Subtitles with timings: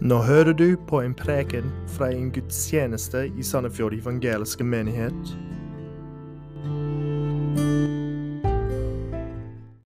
[0.00, 5.30] Nå hører du på en preken fra en gudstjeneste i Sandefjord evangeliske menighet.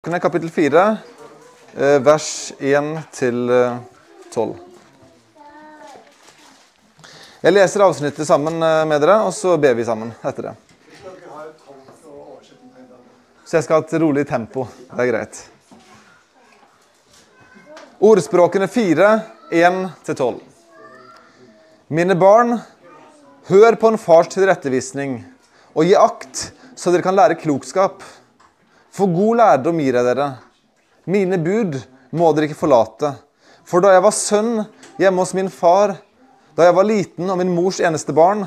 [0.01, 0.85] Kan jeg kapittel 4,
[1.77, 3.77] eh, vers 1 til eh,
[4.33, 4.55] 12.
[7.43, 10.55] Jeg leser avsnittet sammen eh, med dere, og så ber vi sammen etter det.
[13.45, 14.65] Så jeg skal ha et rolig tempo.
[14.95, 15.43] Det er greit.
[18.01, 19.11] Ordspråkene 4,
[19.51, 20.39] 1-12.
[21.91, 22.61] Mine barn,
[23.51, 25.17] hør på en fars tilrettevisning,
[25.75, 26.45] og gi akt,
[26.79, 28.05] så dere kan lære klokskap.
[28.95, 30.29] For god lærdom gir jeg dere.
[31.11, 31.81] Mine bud
[32.15, 33.13] må dere ikke forlate.
[33.67, 34.65] For da jeg var sønn
[35.03, 35.97] hjemme hos min far,
[36.55, 38.47] da jeg var liten og min mors eneste barn,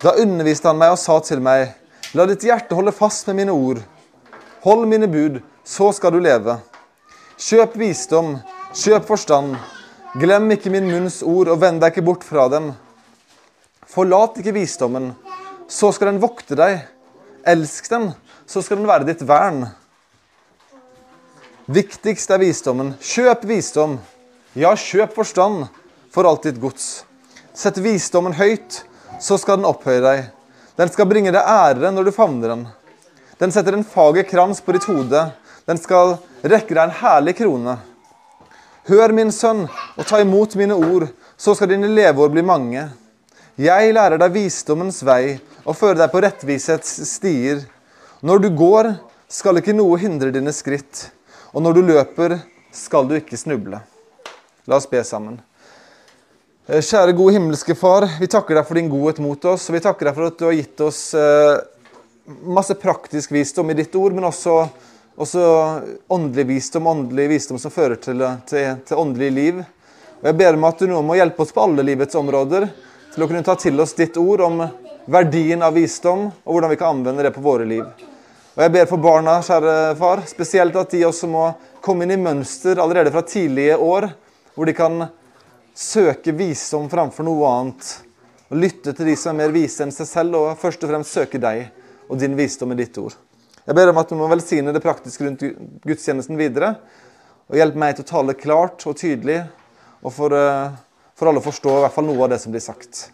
[0.00, 1.74] da underviste han meg og sa til meg,
[2.16, 3.84] la ditt hjerte holde fast med mine ord.
[4.64, 6.56] Hold mine bud, så skal du leve.
[7.36, 8.38] Kjøp visdom,
[8.72, 9.58] kjøp forstand.
[10.18, 12.72] Glem ikke min munns ord, og vend deg ikke bort fra dem.
[13.86, 15.12] Forlat ikke visdommen,
[15.70, 16.80] så skal den vokte deg.
[17.46, 18.08] Elsk den,
[18.48, 19.68] så skal den være ditt vern.
[21.70, 22.96] Viktigst er visdommen.
[22.98, 23.98] Kjøp visdom.
[24.58, 25.68] Ja, kjøp forstand
[26.10, 27.04] for alt ditt gods.
[27.54, 28.80] Sett visdommen høyt,
[29.22, 30.24] så skal den opphøye deg.
[30.80, 32.66] Den skal bringe deg ære når du favner den.
[33.38, 35.28] Den setter en fager krans på ditt hode.
[35.68, 37.76] Den skal rekke deg en herlig krone.
[38.88, 42.86] Hør, min sønn, og ta imot mine ord, så skal dine leveår bli mange.
[43.60, 45.36] Jeg lærer deg visdommens vei
[45.66, 47.60] og fører deg på rettvisets stier.
[48.24, 48.94] Når du går,
[49.28, 51.10] skal ikke noe hindre dine skritt,
[51.52, 52.38] og når du løper,
[52.72, 53.82] skal du ikke snuble.
[54.64, 55.36] La oss be sammen.
[56.68, 59.84] Eh, Kjære gode himmelske Far, vi takker deg for din godhet mot oss, og vi
[59.84, 61.60] takker deg for at du har gitt oss eh,
[62.44, 64.62] masse praktisk visdom i ditt ord, men også,
[65.18, 65.42] også
[66.08, 69.62] åndelig visdom, åndelig visdom som fører til, til, til åndelig liv.
[70.20, 72.68] Og Jeg ber om at du nå må hjelpe oss på alle livets områder
[73.14, 74.62] til å kunne ta til oss ditt ord om
[75.10, 77.84] verdien av visdom, og hvordan vi kan anvende det på våre liv.
[78.54, 81.44] Og Jeg ber for barna, kjære far, spesielt at de også må
[81.82, 84.10] komme inn i mønster allerede fra tidlige år,
[84.54, 85.06] hvor de kan
[85.78, 87.94] søke visdom framfor noe annet.
[88.50, 91.14] Og lytte til de som er mer vise enn seg selv, og først og fremst
[91.14, 91.68] søke deg
[92.08, 93.14] og din visdom i ditt ord.
[93.68, 95.42] Jeg ber om at du må velsigne det praktiske rundt
[95.84, 96.70] gudstjenesten videre.
[97.52, 99.42] Og hjelpe meg til å tale klart og tydelig,
[100.00, 100.70] og for, eh,
[101.12, 103.10] for alle å forstå i hvert fall noe av det som blir sagt.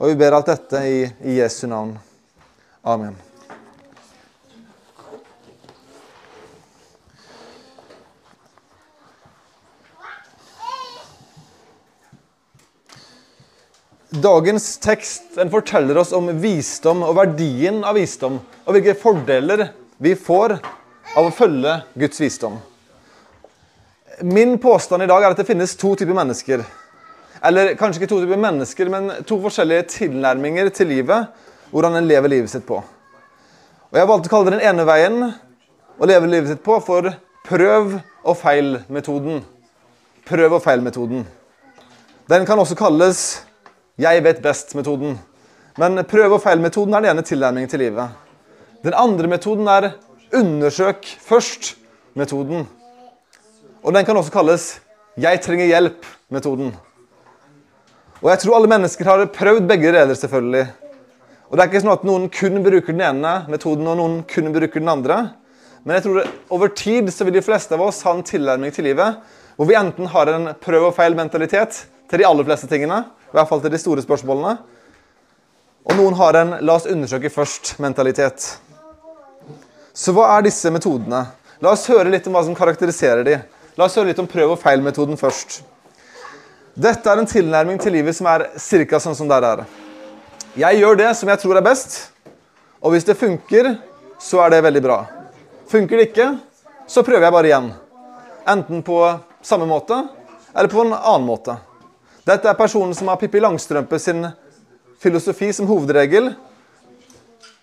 [0.00, 2.00] Og vi ber alt dette i, i Jesu navn.
[2.82, 3.14] Amen.
[14.10, 19.70] Dagens tekst forteller oss om visdom og verdien av visdom, og hvilke fordeler
[20.02, 20.56] vi får
[21.14, 22.56] av å følge Guds visdom.
[24.26, 26.64] Min påstand i dag er at det finnes to typer mennesker.
[27.42, 31.30] Eller kanskje ikke to typer mennesker, men to forskjellige tilnærminger til livet,
[31.70, 32.80] hvordan en lever livet sitt på.
[33.92, 37.12] Og Jeg valgte å kalle den ene veien å leve livet sitt på for
[37.46, 39.44] prøv og feil-metoden.
[40.26, 41.22] Prøv og feil-metoden.
[42.30, 43.44] Den kan også kalles
[43.98, 45.18] 'jeg vet best'-metoden.
[45.78, 48.10] Men prøv og feil-metoden er den ene tilnærmingen til livet.
[48.82, 49.92] Den andre metoden er
[50.32, 52.66] 'undersøk først'-metoden.
[53.82, 54.80] Og den kan også kalles
[55.16, 56.74] 'jeg trenger hjelp'-metoden.
[58.22, 60.66] Og jeg tror alle mennesker har prøvd begge deler, selvfølgelig.
[61.50, 64.52] Og det er ikke sånn at noen kun bruker den ene metoden, og noen kun
[64.52, 65.30] bruker den andre.
[65.84, 68.84] Men jeg tror over tid så vil de fleste av oss ha en tilnærming til
[68.84, 69.16] livet
[69.56, 73.48] hvor vi enten har en prøv og feil-mentalitet til de aller fleste tingene, i hvert
[73.48, 74.58] fall til de store spørsmålene,
[75.84, 78.71] og noen har en 'la oss undersøke først'-mentalitet.
[79.92, 81.26] Så hva er disse metodene?
[81.60, 83.36] La oss høre litt om hva som karakteriserer de.
[83.76, 85.60] La oss høre litt om prøv og feil-metoden først.
[86.72, 89.00] Dette er en tilnærming til livet som er ca.
[89.00, 89.64] sånn som der er.
[90.56, 91.98] Jeg gjør det som jeg tror er best,
[92.80, 93.74] og hvis det funker,
[94.20, 94.98] så er det veldig bra.
[95.68, 96.28] Funker det ikke,
[96.88, 97.68] så prøver jeg bare igjen.
[98.48, 98.98] Enten på
[99.44, 100.00] samme måte
[100.54, 101.56] eller på en annen måte.
[102.24, 104.24] Dette er personen som har Pippi Langstrømpe sin
[105.02, 106.32] filosofi som hovedregel.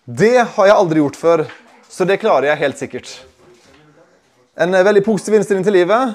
[0.06, 1.45] Det har jeg aldri gjort før,
[2.00, 3.10] så det klarer jeg helt sikkert.
[4.56, 6.13] En veldig positiv innstilling til livet.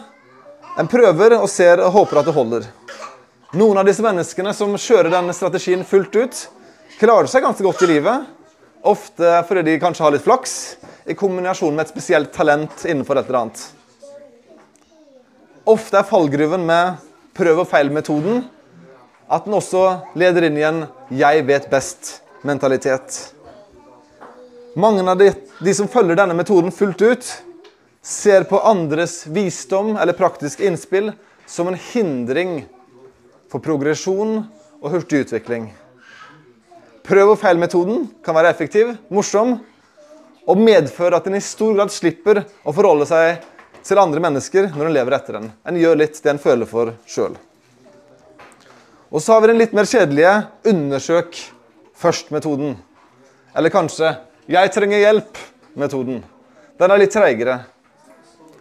[0.81, 2.69] En prøver og ser og håper at det holder.
[3.53, 6.41] Noen av disse menneskene som kjører denne strategien fullt ut,
[6.97, 8.25] klarer seg ganske godt i livet.
[8.81, 10.57] Ofte fordi de kanskje har litt flaks,
[11.05, 13.69] i kombinasjon med et spesielt talent innenfor et eller annet.
[15.69, 17.05] Ofte er fallgruven med
[17.37, 18.47] prøv og feil-metoden
[19.29, 19.85] at den også
[20.17, 23.34] leder inn i en 'jeg vet best'-mentalitet.
[24.75, 25.33] Mange av de,
[25.63, 27.27] de, som følger denne metoden fullt ut,
[28.03, 31.13] ser på andres visdom eller praktiske innspill
[31.47, 32.65] som en hindring
[33.53, 34.41] for progresjon
[34.81, 35.69] og hurtig utvikling.
[37.07, 39.61] Prøv og feil-metoden kan være effektiv, morsom
[40.45, 43.47] og medføre at en i stor grad slipper å forholde seg
[43.85, 45.51] til andre mennesker når en lever etter den.
[45.63, 47.39] En gjør litt det en føler for sjøl.
[49.15, 50.35] Og så har vi den litt mer kjedelige
[50.67, 51.39] undersøk
[51.95, 52.75] først-metoden.
[53.55, 54.17] Eller kanskje
[54.49, 56.23] 'jeg trenger hjelp'-metoden.
[56.79, 57.65] Den er litt treigere.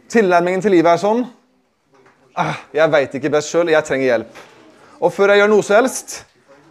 [0.09, 1.25] Tilnærmingen til livet er sånn
[2.35, 4.41] ah, 'Jeg veit ikke best sjøl, jeg trenger hjelp'.
[5.01, 6.25] Og før jeg gjør noe som helst,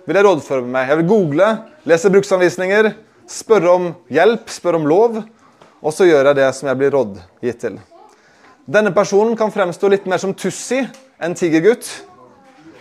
[0.06, 0.88] vil jeg rådføre meg.
[0.88, 1.48] Jeg vil google,
[1.84, 2.94] lese bruksanvisninger,
[3.28, 5.22] spørre om hjelp, spørre om lov,
[5.82, 7.80] og så gjør jeg det som jeg blir rådgitt til.
[8.66, 10.80] Denne personen kan fremstå litt mer som Tussi
[11.20, 11.88] enn tigergutt,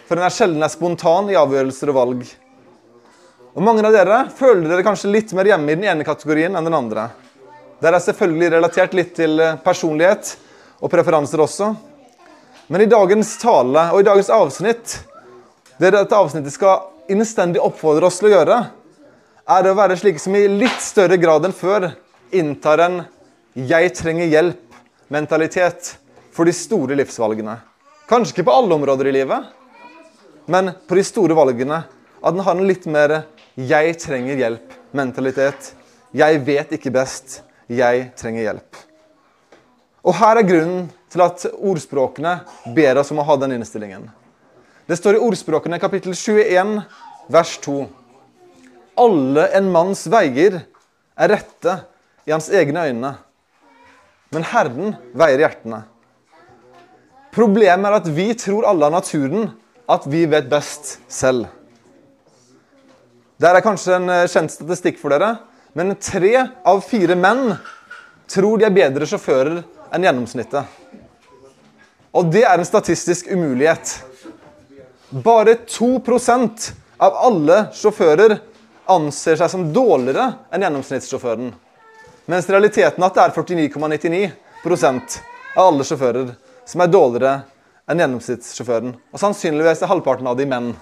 [0.07, 2.25] for den er sjelden spontan i avgjørelser og valg.
[3.51, 6.67] Og Mange av dere føler dere kanskje litt mer hjemme i den ene kategorien enn
[6.67, 7.09] den andre.
[7.83, 10.37] Der er selvfølgelig relatert litt til eh, personlighet
[10.79, 11.71] og preferanser også.
[12.71, 14.93] Men i dagens tale og i dagens avsnitt,
[15.81, 18.59] det dette avsnittet skal innstendig oppfordre oss til å gjøre,
[19.51, 21.89] er å være slike som i litt større grad enn før
[22.31, 23.01] inntar en
[23.53, 25.95] 'jeg trenger hjelp'-mentalitet
[26.31, 27.57] for de store livsvalgene.
[28.07, 29.43] Kanskje ikke på alle områder i livet,
[30.47, 31.83] men på de store valgene.
[32.23, 33.25] At den har en litt mer
[33.55, 35.73] 'jeg trenger hjelp'-mentalitet.
[36.13, 37.41] Jeg vet ikke best.
[37.69, 38.77] Jeg trenger hjelp.
[40.03, 42.39] Og her er grunnen til at ordspråkene
[42.75, 44.09] ber oss om å ha den innstillingen.
[44.87, 46.81] Det står i ordspråkene kapittel 21,
[47.31, 47.77] vers 2.
[48.99, 50.61] Alle en manns veier
[51.15, 51.77] er rette
[52.27, 53.13] i hans egne øyne,
[54.31, 55.83] men Herren veier hjertene.
[57.31, 59.51] Problemet er at vi tror alle av naturen
[59.91, 61.47] at vi vet best selv.
[63.41, 65.31] Det er kanskje en eh, kjent statistikk for dere,
[65.73, 67.55] men tre av fire menn
[68.29, 69.63] tror de er bedre sjåfører
[69.95, 70.75] enn gjennomsnittet.
[72.13, 73.95] Og det er en statistisk umulighet.
[75.25, 76.67] Bare 2%
[77.01, 78.35] av alle sjåfører
[78.93, 81.49] anser seg som dårligere enn gjennomsnittssjåføren.
[82.29, 85.17] Mens realiteten er at det er 49,99%
[85.55, 86.35] av alle sjåfører
[86.69, 87.33] som er dårligere
[87.89, 88.93] enn gjennomsnittssjåføren.
[89.09, 90.73] Og sannsynligvis er halvparten av de menn.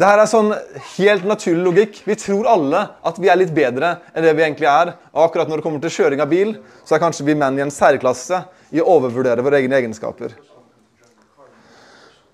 [0.00, 0.54] Det her er sånn
[0.94, 1.98] helt naturlig logikk.
[2.08, 4.94] Vi tror alle at vi er litt bedre enn det vi egentlig er.
[5.12, 6.54] Og akkurat når det kommer til kjøring av bil,
[6.88, 8.38] så er kanskje vi menn i en særklasse
[8.72, 10.32] i å overvurdere våre egne egenskaper.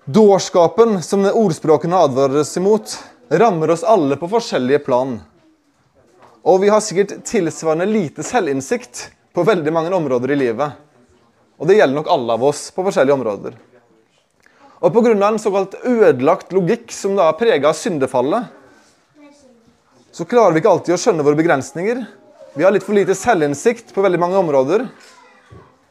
[0.07, 2.95] Dårskapen, som ordspråkene advarer oss imot,
[3.35, 5.17] rammer oss alle på forskjellige plan.
[6.47, 10.79] Og vi har sikkert tilsvarende lite selvinnsikt på veldig mange områder i livet.
[11.59, 13.59] Og det gjelder nok alle av oss på forskjellige områder.
[14.77, 15.09] Og pga.
[15.27, 18.45] en såkalt ødelagt logikk som da er prega av syndefallet,
[20.13, 22.03] så klarer vi ikke alltid å skjønne våre begrensninger.
[22.53, 24.85] Vi har litt for lite selvinnsikt på veldig mange områder,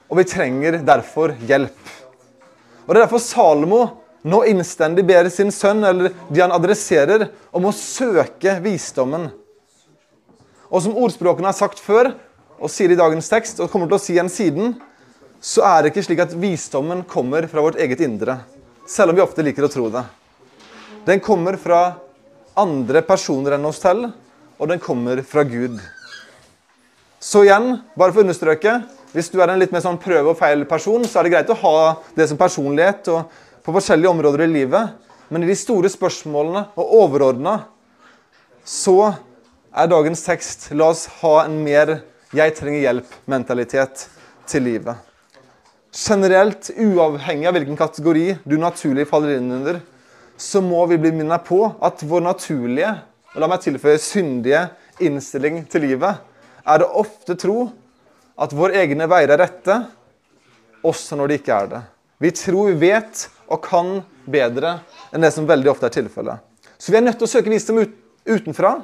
[0.06, 1.78] og vi trenger derfor hjelp.
[2.86, 3.82] Og Det er derfor Salomo
[4.22, 9.30] nå innstendig ber sin sønn, eller de han adresserer, om å søke visdommen.
[10.70, 12.14] Og som ordspråkene har sagt før,
[12.58, 14.76] og sier i dagens tekst, og kommer til å si igjen siden,
[15.42, 18.40] så er det ikke slik at visdommen kommer fra vårt eget indre
[18.86, 20.02] selv om vi ofte liker å tro det.
[21.06, 21.80] Den kommer fra
[22.58, 24.10] andre personer enn oss selv,
[24.56, 25.78] og den kommer fra Gud.
[27.20, 28.78] Så igjen, bare for å understreke,
[29.12, 31.58] hvis du er en litt mer sånn prøve og feil-person, så er det greit å
[31.62, 31.78] ha
[32.16, 34.94] det som personlighet og på forskjellige områder i livet.
[35.28, 37.56] Men i de store spørsmålene og overordna
[38.66, 39.14] så
[39.76, 42.02] er dagens tekst La oss ha en mer
[42.34, 44.08] 'jeg trenger hjelp'-mentalitet
[44.46, 45.05] til livet
[45.96, 49.80] generelt, uavhengig av hvilken kategori du naturlig faller inn under,
[50.36, 52.92] så må vi bli minnet på at vår naturlige,
[53.32, 54.66] og la meg tilføye syndige,
[55.00, 56.20] innstilling til livet
[56.66, 57.66] er å ofte tro
[58.40, 59.78] at våre egne veier er rette,
[60.84, 61.82] også når de ikke er det.
[62.20, 64.78] Vi tror vi vet og kan bedre
[65.12, 66.40] enn det som veldig ofte er tilfellet.
[66.76, 67.80] Så vi er nødt til å søke visdom
[68.26, 68.76] utenfra,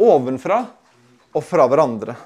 [0.00, 0.62] ovenfra
[1.32, 2.16] og fra hverandre.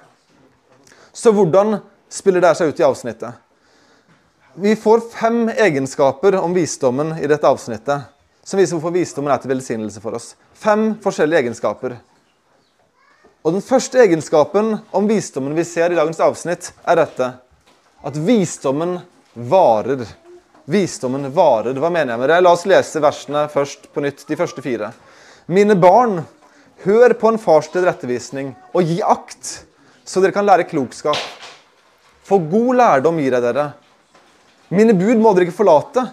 [1.15, 1.79] Så hvordan
[2.13, 3.46] spiller det seg ut i avsnittet?
[4.59, 8.07] Vi får fem egenskaper om visdommen i dette avsnittet
[8.45, 10.31] som viser hvorfor visdommen er til velsignelse for oss.
[10.57, 11.99] Fem forskjellige egenskaper.
[13.45, 17.31] Og Den første egenskapen om visdommen vi ser i dagens avsnitt, er dette.
[18.01, 18.97] At visdommen
[19.35, 20.09] varer.
[20.65, 21.77] Visdommen varer.
[21.77, 22.41] Hva mener jeg med det?
[22.41, 24.95] La oss lese versene først på nytt, de første fire.
[25.53, 26.23] Mine barn,
[26.89, 29.59] hør på en fars tilrettevisning, og gi akt,
[30.01, 31.21] så dere kan lære klokskap.
[32.25, 33.75] For god lærdom gir jeg dere
[34.69, 36.09] mine bud må dere ikke forlate.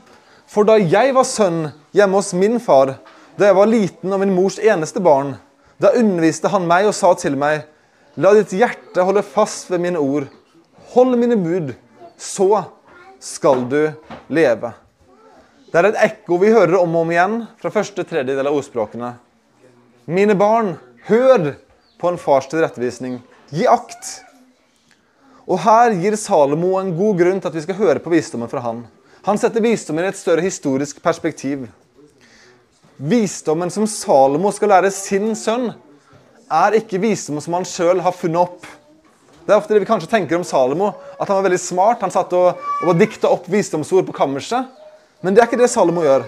[0.49, 2.97] For da jeg var sønn hjemme hos min far,
[3.37, 5.35] da jeg var liten og min mors eneste barn,
[5.81, 7.65] da underviste han meg og sa til meg,
[8.15, 10.29] la ditt hjerte holde fast ved mine ord.
[10.93, 11.73] Hold mine bud,
[12.17, 12.67] så
[13.23, 13.81] skal du
[14.29, 14.73] leve.
[15.73, 19.15] Det er et ekko vi hører om og om igjen fra første tredjedel av ordspråkene.
[20.05, 20.75] Mine barn,
[21.07, 21.55] hør
[21.97, 23.17] på en fars tilrettevisning.
[23.49, 24.19] Gi akt.
[25.43, 28.63] Og her gir Salomo en god grunn til at vi skal høre på visdommen fra
[28.63, 28.83] han.
[29.23, 31.65] Han setter visdommen i et større historisk perspektiv.
[32.97, 35.71] Visdommen som Salomo skal lære sin sønn,
[36.53, 38.67] er ikke visdommen som han sjøl har funnet opp.
[39.43, 42.03] Det er ofte det vi kanskje tenker om Salomo, at han var veldig smart.
[42.05, 44.69] Han satt og, og dikta opp visdomsord på kammerset.
[45.23, 46.27] Men det er ikke det Salomo gjør.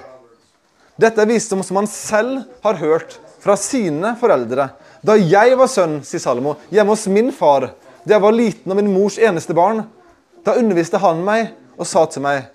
[1.00, 4.70] Dette er visdom som han selv har hørt fra sine foreldre.
[5.06, 7.70] Da jeg var sønn, sier Salomo, hjemme hos min far,
[8.06, 9.84] da jeg var liten og min mors eneste barn,
[10.46, 12.52] da underviste han meg og sa til meg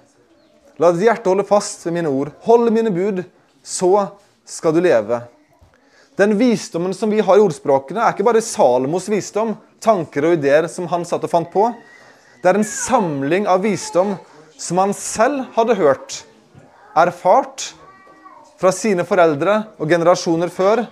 [0.81, 2.31] La ditt hjerte holde fast ved mine ord.
[2.47, 3.19] Hold mine bud,
[3.61, 4.07] så
[4.49, 5.19] skal du leve.
[6.17, 10.71] Den visdommen som vi har i ordspråkene, er ikke bare Salomos visdom, tanker og ideer
[10.73, 11.67] som han satt og fant på.
[12.41, 14.15] Det er en samling av visdom
[14.57, 16.23] som han selv hadde hørt,
[16.97, 17.75] erfart,
[18.61, 20.87] fra sine foreldre og generasjoner før.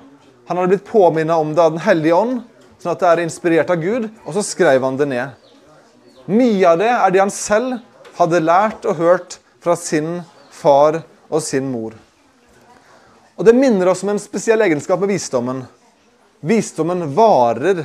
[0.48, 2.38] Han hadde blitt påminnet om det av Den hellige ånd,
[2.78, 5.36] sånn at det er inspirert av Gud, og så skrev han det ned.
[6.28, 7.78] Mye av det er det han selv
[8.18, 10.20] hadde lært og hørt fra sin
[10.54, 11.94] far og sin mor.
[13.38, 15.62] Og Det minner oss om en spesiell egenskap med visdommen.
[16.40, 17.84] Visdommen varer.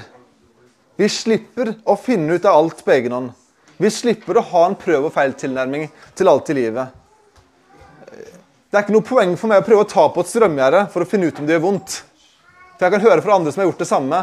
[0.98, 3.32] Vi slipper å finne ut av alt på egen hånd.
[3.78, 6.88] Vi slipper å ha en prøv og feil-tilnærming til alt i livet.
[8.10, 11.06] Det er ikke noe poeng for meg å prøve å ta på et strømgjerde for
[11.06, 12.00] å finne ut om det gjør vondt.
[12.74, 14.22] For jeg kan høre fra andre som har gjort det samme,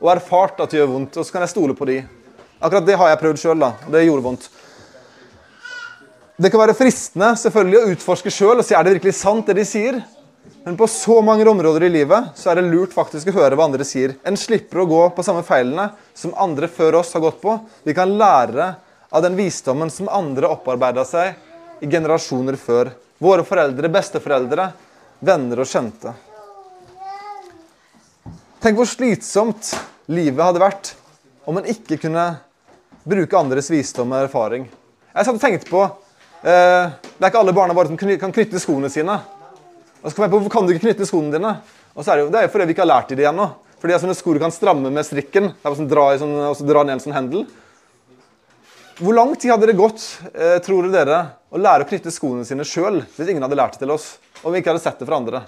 [0.00, 1.18] og erfart at det gjør vondt.
[1.20, 2.00] Og så kan jeg stole på de.
[2.60, 4.48] Akkurat det har jeg prøvd sjøl, og det gjorde vondt.
[6.40, 9.58] Det kan være fristende selvfølgelig å utforske sjøl og si er det virkelig sant, det
[9.60, 9.98] de sier.
[10.64, 13.66] Men på så mange områder i livet så er det lurt faktisk å høre hva
[13.68, 14.14] andre sier.
[14.24, 17.58] En slipper å gå på samme feilene som andre før oss har gått på.
[17.84, 18.70] Vi kan lære
[19.10, 21.36] av den visdommen som andre opparbeida seg
[21.84, 22.92] i generasjoner før.
[23.20, 24.70] Våre foreldre, besteforeldre,
[25.20, 26.16] venner og kjente.
[28.60, 29.72] Tenk hvor slitsomt
[30.12, 30.94] livet hadde vært
[31.48, 32.26] om en ikke kunne
[33.08, 34.68] bruke andres visdom og erfaring.
[35.14, 35.86] Jeg satt og tenkte på
[36.40, 39.18] Eh, det er ikke alle barna våre som kan knytte skoene sine.
[40.00, 41.58] Og så kom jeg på, Hvorfor kan du ikke knytte skoene dine?
[41.92, 43.26] Og så er Det jo, det er jo fordi vi ikke har lært de det
[43.28, 43.50] ennå.
[43.80, 46.64] Fordi sånne sko du kan stramme med strikken det er sånn, dra sånn, og så
[46.64, 47.46] dra ned en sånn hendel.
[49.00, 50.00] Hvor lang tid hadde det gått
[50.32, 53.84] eh, tror dere, å lære å knytte skoene sine sjøl hvis ingen hadde lært det
[53.84, 55.44] til oss, og vi ikke hadde sett det fra andre?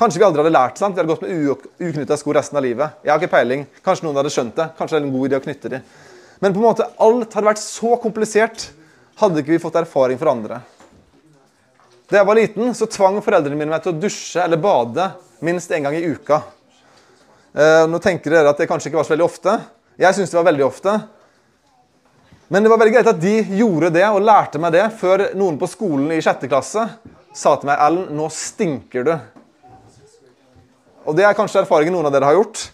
[0.00, 0.96] Kanskje vi aldri hadde lært sant?
[0.96, 2.94] Vi hadde gått med uknytta sko resten av livet.
[3.04, 3.66] Jeg har ikke peiling.
[3.84, 4.70] Kanskje noen hadde skjønt det.
[4.78, 5.80] Kanskje det er en god idé å knytte de.
[6.40, 8.70] Men på en måte, alt hadde vært så komplisert
[9.20, 10.62] hadde ikke vi fått erfaring fra andre.
[12.08, 15.10] Da jeg var liten, så tvang foreldrene mine meg til å dusje eller bade
[15.44, 16.40] minst én gang i uka.
[17.52, 19.58] Eh, nå tenker dere at det kanskje ikke var så veldig ofte.
[20.00, 20.96] Jeg syns det var veldig ofte.
[22.48, 25.60] Men det var veldig greit at de gjorde det og lærte meg det før noen
[25.60, 26.88] på skolen i sjette klasse
[27.36, 29.12] sa til meg Ellen, nå stinker du.
[31.08, 32.66] Og det er kanskje erfaringen noen av dere har gjort.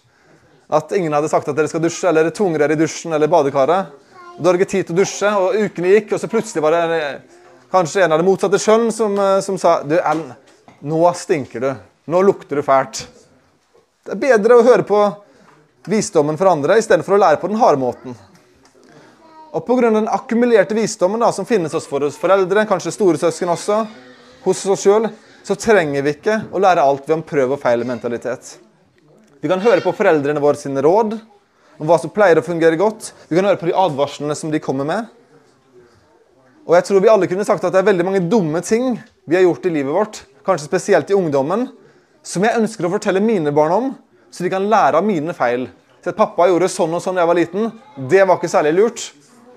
[0.67, 3.93] At ingen hadde sagt at dere skal dusje, eller tungere dere i dusjen eller badekaret.
[4.37, 7.03] Da hadde ikke tid til å dusje, og ukene gikk, og så plutselig var det
[7.73, 10.35] kanskje en av det motsatte kjønn som, eh, som, sa Du, Ellen,
[10.83, 11.71] nå stinker du.
[12.07, 13.07] Nå lukter du fælt.
[14.07, 15.01] Det er bedre å høre på
[15.91, 18.15] visdommen for andre istedenfor å lære på den harde måten.
[19.57, 19.91] Og Pga.
[19.91, 23.87] den akkumulerte visdommen da, som finnes hos våre foreldre, kanskje storesøsken også,
[24.45, 25.09] hos oss sjøl,
[25.47, 28.57] så trenger vi ikke å lære alt ved om prøv og feil-mentalitet.
[29.39, 31.15] Vi kan høre på foreldrene våre sine råd,
[31.77, 33.13] om hva som pleier å fungere godt.
[33.29, 35.13] Vi kan høre på de advarslene som de kommer med.
[36.67, 38.97] Og jeg tror vi alle kunne sagt at det er veldig mange dumme ting
[39.29, 41.69] vi har gjort i livet vårt, kanskje spesielt i ungdommen,
[42.27, 43.89] som jeg ønsker å fortelle mine barn om,
[44.35, 45.69] så de kan lære av mine feil.
[46.03, 47.71] Så at pappa gjorde sånn og sånn da jeg var liten,
[48.11, 49.11] det var ikke særlig lurt.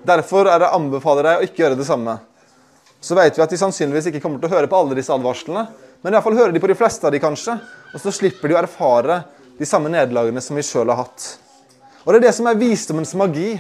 [0.06, 2.20] Derfor er det anbefaler deg å ikke gjøre det samme.
[3.00, 5.68] Så vet vi at de sannsynligvis ikke kommer til å høre på alle disse advarslene,
[6.04, 7.56] men iallfall hører de på de fleste av de kanskje,
[7.94, 9.22] og så slipper de å erfare
[9.60, 11.28] de samme nederlagene som vi sjøl har hatt.
[12.06, 13.52] Og Det er det som er visdommens magi.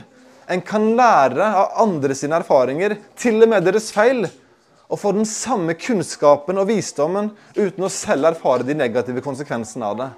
[0.49, 4.25] En kan lære av andre sine erfaringer, til og med deres feil,
[4.89, 9.99] og få den samme kunnskapen og visdommen uten å selv erfare de negative konsekvensene av
[9.99, 10.09] det.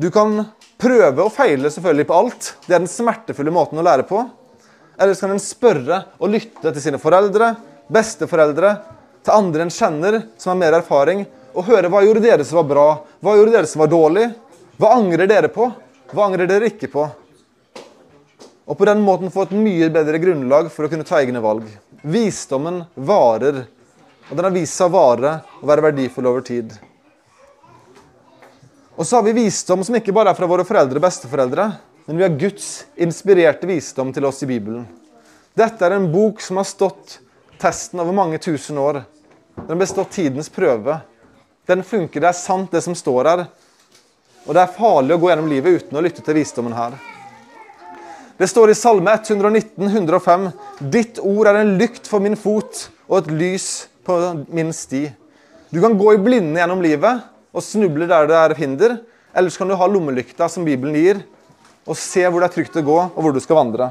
[0.00, 0.44] Du kan
[0.80, 2.52] prøve og feile selvfølgelig på alt.
[2.64, 4.22] Det er den smertefulle måten å lære på.
[5.00, 7.54] Eller så kan en spørre og lytte til sine foreldre,
[7.88, 8.74] besteforeldre,
[9.24, 11.24] til andre en kjenner som har mer erfaring,
[11.56, 12.86] og høre hva gjorde dere som var bra,
[13.24, 14.26] hva gjorde dere som var dårlig,
[14.80, 15.70] hva angrer dere på?
[16.12, 17.06] Hva angrer dere ikke på?
[18.70, 21.66] Og på den måten få et mye bedre grunnlag for å kunne ta egne valg.
[22.06, 23.64] Visdommen varer,
[24.28, 26.76] og den har vist seg å vare og være verdifull over tid.
[29.00, 31.70] Og så har vi visdom som ikke bare er fra våre foreldre og besteforeldre,
[32.10, 34.82] men vi har Guds inspirerte visdom til oss i Bibelen.
[35.54, 37.20] Dette er en bok som har stått
[37.62, 39.04] testen over mange tusen år.
[39.54, 40.96] Den har bestått tidens prøve.
[41.70, 42.18] Den funker.
[42.18, 43.44] Det er sant, det som står her.
[44.42, 46.98] Og det er farlig å gå gjennom livet uten å lytte til visdommen her.
[48.42, 50.50] Det står i Salme 119, 105.:
[50.90, 55.06] Ditt ord er en lykt for min fot og et lys på min sti.
[55.70, 57.22] Du kan gå i blinde gjennom livet
[57.54, 59.02] og snuble der det er hinder.
[59.30, 61.28] Eller så kan du ha lommelykta som Bibelen gir,
[61.90, 63.90] og se hvor det er trygt å gå, og hvor du skal vandre.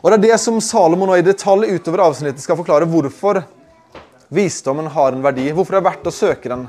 [0.00, 3.42] Og Det er det som Salomo nå i detalj utover avsnittet skal forklare hvorfor
[4.32, 5.50] visdommen har en verdi.
[5.52, 6.64] Hvorfor det er verdt å søke den.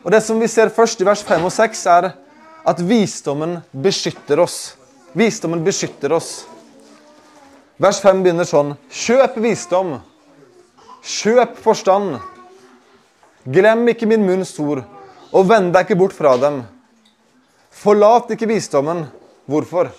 [0.00, 2.12] Og Det som vi ser først i vers 5 og 6, er
[2.66, 4.76] at visdommen beskytter oss.
[5.12, 6.46] Visdommen beskytter oss.
[7.76, 8.72] Vers 5 begynner sånn.
[8.88, 9.98] Kjøp visdom.
[11.04, 12.16] Kjøp forstand.
[13.44, 14.80] Glem ikke min munns ord,
[15.30, 16.64] og vend deg ikke bort fra dem.
[17.76, 19.04] Forlat ikke visdommen.
[19.46, 19.90] Hvorfor?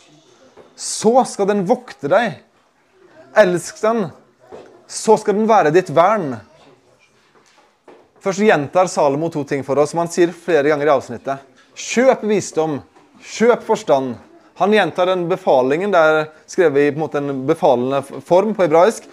[0.76, 2.40] Så skal den vokte deg.
[3.38, 4.08] Elsk den.
[4.88, 6.40] Så skal den være ditt vern.
[8.24, 11.44] Først gjentar Salomo to ting for oss, som han sier flere ganger i avsnittet.
[11.78, 12.80] Kjøp visdom.
[13.22, 14.16] Kjøp forstand.
[14.58, 15.94] Han gjentar den befalingen.
[15.94, 19.06] Det er skrevet i en, måte, en befalende form på hebraisk.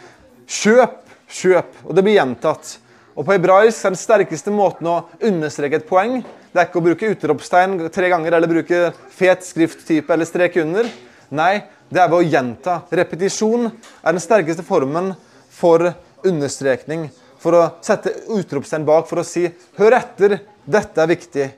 [0.49, 1.83] Kjøp, kjøp.
[1.85, 2.78] Og det blir gjentatt.
[3.14, 6.23] Og På hebraisk er den sterkeste måten å understreke et poeng.
[6.54, 10.87] Det er ikke å bruke utropstegn tre ganger eller bruke fet skrifttype eller strek under.
[11.34, 12.76] Nei, det er ved å gjenta.
[12.94, 15.16] Repetisjon er den sterkeste formen
[15.50, 15.88] for
[16.23, 17.08] understrekning
[17.42, 19.49] for å sette utropstegn bak for å si
[19.80, 21.50] Hør etter, dette er viktig.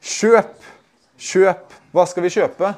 [0.00, 0.56] Kjøp,
[1.20, 1.76] kjøp.
[1.92, 2.72] Hva skal vi kjøpe?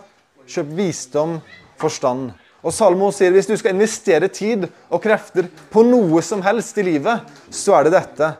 [0.50, 1.38] Kjøp visdom,
[1.78, 2.32] forstand.
[2.66, 6.90] Og Salmo sier hvis du skal investere tid og krefter på noe som helst i
[6.90, 7.22] livet,
[7.54, 8.34] så er det dette.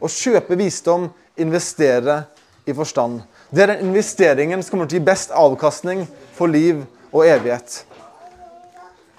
[0.00, 2.22] Å kjøpe visdom, investere
[2.64, 3.22] i forstand.
[3.50, 6.06] Det er den investeringen som kommer til å gi best avkastning
[6.36, 7.82] for liv og evighet.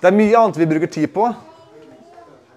[0.02, 1.30] Det er mye annet vi bruker tid på,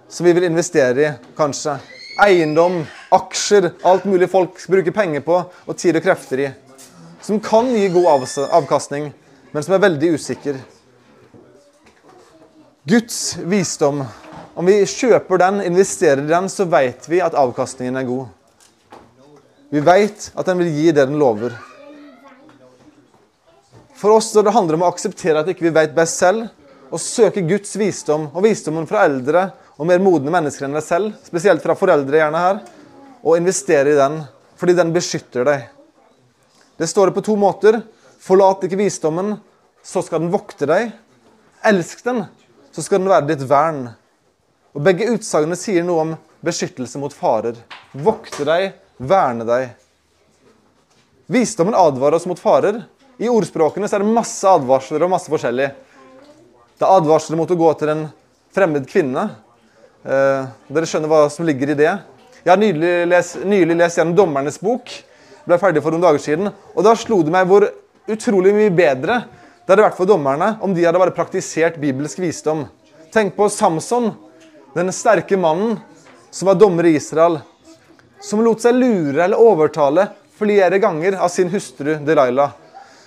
[0.08, 1.76] som vi vil investere i, kanskje.
[2.18, 2.80] Eiendom,
[3.14, 6.48] aksjer, alt mulig folk bruker penger på og tid og krefter i.
[7.22, 8.26] Som kan gi god
[8.58, 9.12] avkastning,
[9.52, 10.58] men som er veldig usikker.
[12.88, 14.02] Guds visdom,
[14.56, 18.37] om vi kjøper den, investerer i den, så vet vi at avkastningen er god.
[19.68, 21.52] Vi vet at den vil gi det den lover.
[23.98, 26.46] For oss når det handler om å akseptere at ikke vi vet best selv,
[26.88, 31.18] og søke Guds visdom og visdommen fra eldre og mer modne mennesker enn deg selv,
[31.26, 32.62] spesielt fra foreldre gjerne her,
[33.20, 34.22] og investere i den,
[34.56, 35.68] fordi den beskytter deg.
[36.80, 37.82] Det står det på to måter.
[38.24, 39.36] Forlat ikke visdommen,
[39.84, 40.94] så skal den vokte deg.
[41.68, 42.24] Elsk den,
[42.72, 43.90] så skal den være ditt vern.
[44.72, 47.58] Og Begge utsagnene sier noe om beskyttelse mot farer.
[47.92, 49.70] Vokte deg, verne deg.
[51.28, 52.82] Visdommen advarer oss mot farer.
[53.18, 55.72] I ordspråkene er det masse advarsler og masse forskjellig.
[56.78, 58.04] Det er advarsler mot å gå til en
[58.54, 59.24] fremmed kvinne.
[60.06, 61.90] Eh, dere skjønner hva som ligger i det.
[62.44, 64.92] Jeg har nylig lest, nylig lest gjennom Dommernes bok.
[65.48, 66.52] Ble ferdig for noen dager siden.
[66.74, 67.66] Og da slo det meg hvor
[68.08, 69.22] utrolig mye bedre
[69.68, 72.62] det hadde vært for dommerne om de hadde bare praktisert bibelsk visdom.
[73.12, 74.14] Tenk på Samson,
[74.72, 75.76] den sterke mannen
[76.30, 77.42] som var dommer i Israel.
[78.20, 82.50] Som lot seg lure eller overtale flere ganger av sin hustru Delilah.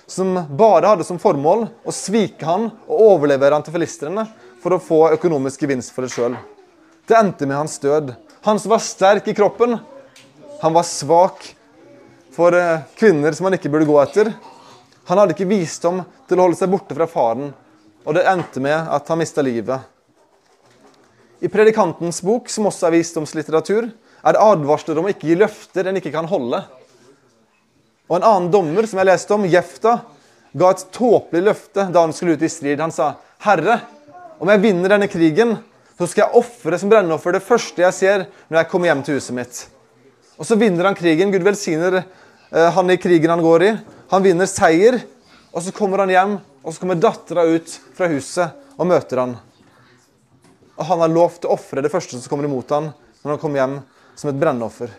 [0.06, 4.26] Som bare hadde som formål å svike han og overlevere han til filistrene
[4.62, 6.36] for å få økonomisk gevinst for det sjøl.
[7.08, 8.14] Det endte med hans død.
[8.46, 9.76] Han som var sterk i kroppen,
[10.62, 11.44] han var svak
[12.32, 14.32] for eh, kvinner som han ikke burde gå etter.
[15.10, 17.50] Han hadde ikke visdom til å holde seg borte fra faren,
[18.06, 19.82] og det endte med at han mista livet.
[21.42, 23.90] I Predikantens bok, som også er visdomslitteratur,
[24.22, 26.62] er det advarsler om å ikke gi løfter en ikke kan holde.
[28.08, 29.98] Og En annen dommer som jeg leste om, Jefta,
[30.52, 32.80] ga et tåpelig løfte da han skulle ut i strid.
[32.80, 33.80] Han sa, 'Herre,
[34.38, 35.58] om jeg vinner denne krigen,
[35.98, 39.14] så skal jeg ofre som brennoffer det første jeg ser når jeg kommer hjem til
[39.14, 39.66] huset mitt.
[40.38, 41.30] Og så vinner han krigen.
[41.30, 43.72] Gud velsigner uh, han i krigen han går i.
[44.10, 44.98] Han vinner seier.
[45.52, 49.36] Og så kommer han hjem, og så kommer dattera ut fra huset og møter han.
[50.80, 52.88] Og han har lovt å ofre det første som kommer imot han
[53.22, 53.74] når han kommer hjem
[54.14, 54.92] som et brennoffer.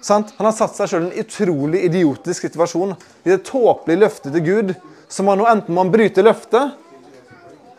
[0.00, 0.34] Sant?
[0.36, 2.94] Han har satt seg sjøl i en utrolig idiotisk situasjon.
[3.26, 4.76] I det tåpelige løftet til Gud.
[5.08, 6.76] Som han nå enten må han bryte løftet,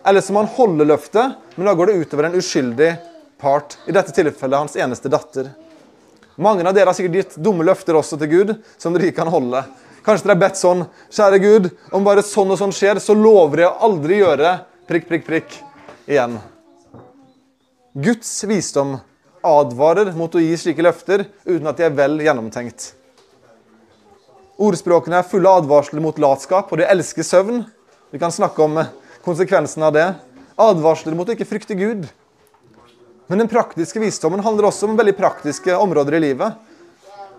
[0.10, 2.94] eller så må han holde løftet, men da går det utover en uskyldig
[3.38, 3.76] part.
[3.86, 5.52] I dette tilfellet hans eneste datter.
[6.40, 9.30] Mange av dere har sikkert gitt dumme løfter også til Gud, som dere ikke kan
[9.30, 9.62] holde.
[10.06, 13.66] Kanskje dere har bedt sånn Kjære Gud, om bare sånn og sånn skjer, så lover
[13.66, 14.56] jeg å aldri gjøre
[14.90, 15.58] prikk, prikk, prikk
[16.10, 16.40] igjen.
[18.00, 18.98] Guds visdom
[19.46, 22.94] advarer mot å gi slike løfter uten at de er vel gjennomtenkt.
[24.60, 27.62] Ordspråkene er fulle av advarsler mot latskap, og de elsker søvn.
[28.12, 28.82] Vi kan snakke om
[29.24, 30.08] konsekvensen av det.
[30.60, 32.10] Advarsler mot å ikke frykte Gud.
[33.30, 36.58] Men den praktiske visdommen handler også om veldig praktiske områder i livet.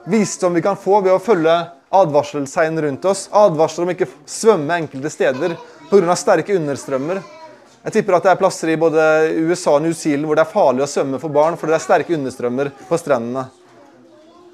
[0.08, 1.58] Visdom vi kan få ved å følge
[1.92, 3.26] advarselsegn rundt oss.
[3.34, 5.58] Advarsler om ikke svømme enkelte steder
[5.90, 6.16] pga.
[6.16, 7.20] sterke understrømmer.
[7.80, 9.04] Jeg tipper at det er plasser i både
[9.48, 11.84] USA og New Zealand hvor det er farlig å svømme for barn fordi det er
[11.86, 13.46] sterke understrømmer på strendene.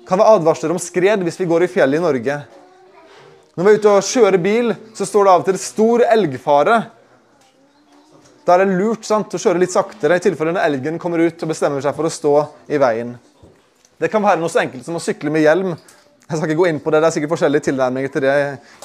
[0.06, 2.36] Kan være advarsler om skred hvis vi går i fjellet i Norge.
[3.56, 6.76] Når vi er ute og kjører bil, så står det av og til stor elgfare.
[8.46, 11.42] Da er det lurt sant, å kjøre litt saktere i tilfelle når elgen kommer ut
[11.42, 12.34] og bestemmer seg for å stå
[12.70, 13.16] i veien.
[13.98, 15.72] Det kan være noe så enkelt som å sykle med hjelm.
[16.28, 18.36] Jeg skal ikke gå inn på Det det er sikkert forskjellige tilnærminger til det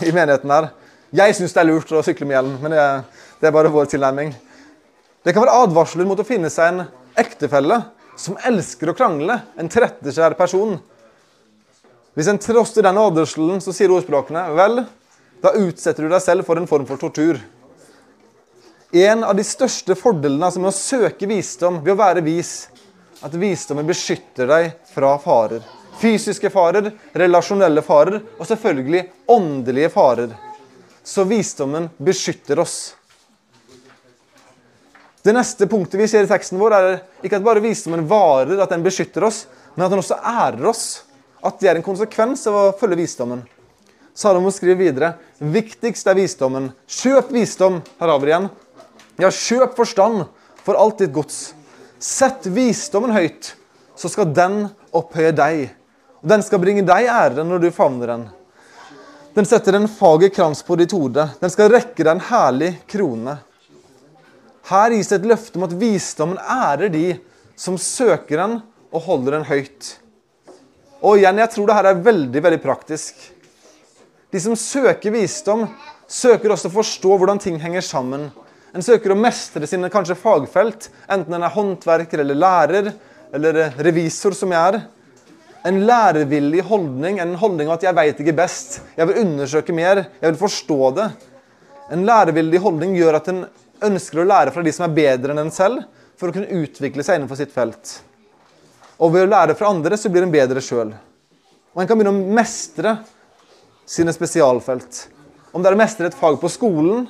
[0.07, 0.71] i menigheten her.
[1.13, 3.03] Jeg syns det er lurt å sykle med hjelm, men er,
[3.41, 4.31] det er bare vår tilnærming.
[5.25, 6.83] Det kan være advarsler mot å finne seg en
[7.19, 7.79] ektefelle
[8.17, 9.39] som elsker å krangle.
[9.57, 10.77] En trettekjær person.
[12.13, 14.83] Hvis en trosser den advarselen, så sier ordspråkene vel,
[15.41, 17.39] da utsetter du deg selv for en form for tortur.
[18.91, 22.67] En av de største fordelene altså med å søke visdom ved å være vis,
[23.23, 25.63] at visdommen beskytter deg fra farer.
[26.01, 30.33] Fysiske farer, relasjonelle farer og selvfølgelig åndelige farer.
[31.03, 32.95] Så visdommen beskytter oss.
[35.21, 38.71] Det neste punktet vi ser i teksten vår, er ikke at bare visdommen varer, at
[38.73, 39.43] den beskytter oss,
[39.75, 40.85] men at den også ærer oss.
[41.45, 43.43] At det er en konsekvens av å følge visdommen.
[44.17, 46.69] Salomo skriver videre viktigst er visdommen.
[46.85, 47.79] Kjøp visdom.
[48.01, 48.49] Her har vi igjen.
[49.21, 50.25] Ja, kjøp forstand
[50.65, 51.53] for alt ditt gods.
[52.01, 53.53] Sett visdommen høyt,
[53.95, 54.63] så skal den
[54.97, 55.69] opphøye deg.
[56.21, 58.27] Og den skal bringe deg ære når du favner den.
[59.37, 61.29] Den setter en fager krans på ditt hode.
[61.39, 63.37] Den skal rekke deg en herlig krone.
[64.71, 67.05] Her gis det et løfte om at visdommen ærer de
[67.59, 68.53] som søker den
[68.91, 69.97] og holder den høyt.
[71.01, 73.17] Og igjen, jeg tror det her er veldig, veldig praktisk.
[74.31, 75.65] De som søker visdom,
[76.07, 78.29] søker også å forstå hvordan ting henger sammen.
[78.71, 82.91] En søker å mestre sine kanskje fagfelt, enten en er håndverker eller lærer
[83.35, 84.79] eller revisor, som jeg er.
[85.67, 90.07] En lærevillig holdning, en holdning av at 'jeg veit ikke best', 'jeg vil undersøke mer',
[90.21, 91.11] 'jeg vil forstå det'.
[91.91, 93.45] En lærevillig holdning gjør at en
[93.87, 95.85] ønsker å lære fra de som er bedre enn en selv,
[96.19, 97.95] for å kunne utvikle seg innenfor sitt felt.
[99.01, 100.93] Og ved å lære fra andre så blir en bedre sjøl.
[101.73, 102.99] Og en kan begynne å mestre
[103.89, 105.07] sine spesialfelt.
[105.51, 107.07] Om det er å mestre et fag på skolen,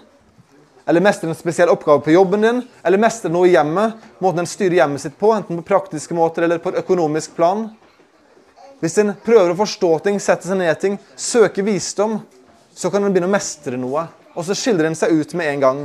[0.87, 4.49] eller mestre en spesiell oppgave på jobben din, eller mestre noe i hjemmet, måten en
[4.49, 7.67] styrer hjemmet sitt på, enten på praktiske måter eller på økonomisk plan.
[8.81, 12.17] Hvis en prøver å forstå ting, setter seg ned ting, søker visdom,
[12.73, 14.07] så kan en begynne å mestre noe.
[14.33, 15.83] Og så skiller en seg ut med en gang.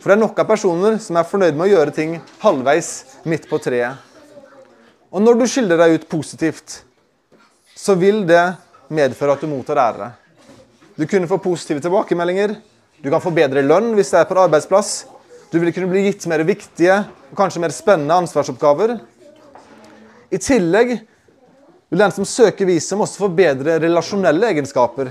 [0.00, 2.88] For det er nok av personer som er fornøyd med å gjøre ting halvveis
[3.28, 4.00] midt på treet.
[5.12, 6.80] Og når du skiller deg ut positivt,
[7.76, 8.42] så vil det
[8.88, 10.10] medføre at du mottar ære.
[10.96, 12.56] Du kunne få positive tilbakemeldinger.
[13.00, 15.04] Du kan få bedre lønn hvis det er på arbeidsplass.
[15.52, 18.96] Du vil kunne bli gitt mer viktige og kanskje mer spennende ansvarsoppgaver.
[20.30, 20.96] I tillegg
[21.90, 25.10] vil den som søker visum, også få bedre relasjonelle egenskaper.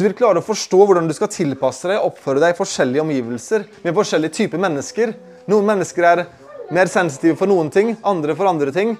[0.00, 3.02] Du vil klare å forstå hvordan du skal tilpasse deg og oppføre deg i forskjellige
[3.02, 5.10] omgivelser med forskjellige typer mennesker.
[5.52, 6.22] Noen mennesker er
[6.72, 8.94] mer sensitive for noen ting, andre for andre ting.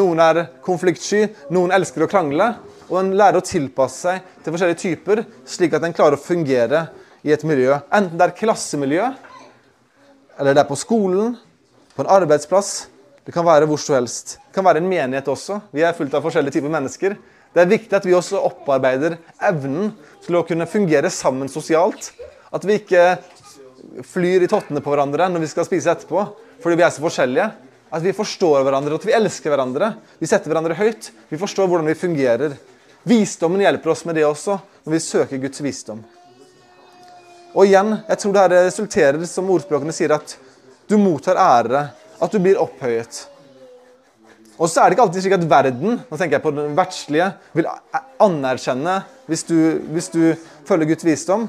[0.00, 2.46] Noen er konfliktsky, noen elsker å krangle.
[2.88, 6.86] Og en lærer å tilpasse seg til forskjellige typer, slik at en klarer å fungere
[7.20, 7.76] i et miljø.
[7.92, 9.12] Enten det er klassemiljø,
[10.40, 11.36] eller det er på skolen,
[11.92, 12.86] på en arbeidsplass.
[13.28, 14.38] Det kan være hvor som helst.
[14.40, 15.60] Det kan være en menighet også.
[15.76, 17.20] Vi er fullt av forskjellige typer mennesker.
[17.56, 19.14] Det er viktig at vi også opparbeider
[19.48, 19.94] evnen
[20.26, 22.10] til å kunne fungere sammen sosialt.
[22.52, 23.14] At vi ikke
[24.04, 26.26] flyr i tottene på hverandre når vi skal spise etterpå
[26.60, 27.46] fordi vi er så forskjellige.
[27.96, 29.88] At vi forstår hverandre, at vi elsker hverandre.
[30.20, 31.08] Vi setter hverandre høyt.
[31.30, 32.56] Vi forstår hvordan vi fungerer.
[33.08, 36.02] Visdommen hjelper oss med det også, når vi søker Guds visdom.
[37.54, 40.36] Og igjen, jeg tror det her resulterer, som ordspråkene sier, at
[40.90, 41.86] du mottar ære.
[42.20, 43.22] At du blir opphøyet.
[44.56, 47.28] Og så er det ikke alltid slik at verden nå tenker jeg på den verdslige,
[47.56, 47.68] vil
[48.22, 49.56] anerkjenne hvis du,
[49.92, 50.20] hvis du
[50.68, 51.48] følger Guds visdom.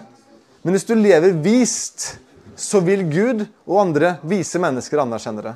[0.63, 2.17] Men hvis du lever vist,
[2.57, 5.55] så vil Gud og andre vise mennesker anerkjenne det.